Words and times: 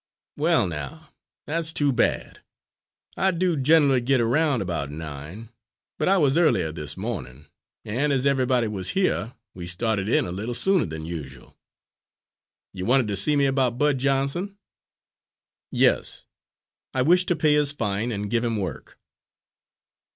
Well, 0.35 0.65
now, 0.65 1.09
that's 1.45 1.71
too 1.71 1.93
bad! 1.93 2.41
I 3.17 3.29
do 3.29 3.55
generally 3.55 4.01
git 4.01 4.19
around 4.19 4.63
about 4.63 4.89
nine, 4.89 5.49
but 5.99 6.07
I 6.09 6.17
was 6.17 6.39
earlier 6.39 6.71
this 6.71 6.97
mornin' 6.97 7.45
and 7.85 8.11
as 8.11 8.25
everybody 8.25 8.67
was 8.67 8.89
here, 8.97 9.35
we 9.53 9.67
started 9.67 10.09
in 10.09 10.25
a 10.25 10.31
little 10.31 10.55
sooner 10.55 10.87
than 10.87 11.05
usual. 11.05 11.55
You 12.73 12.85
wanted 12.87 13.09
to 13.09 13.15
see 13.15 13.35
me 13.35 13.45
about 13.45 13.77
Bud 13.77 13.99
Johnson?" 13.99 14.57
"Yes, 15.69 16.25
I 16.95 17.03
wish 17.03 17.27
to 17.27 17.35
pay 17.35 17.53
his 17.53 17.71
fine 17.71 18.11
and 18.11 18.27
give 18.31 18.43
him 18.43 18.57
work." 18.57 18.97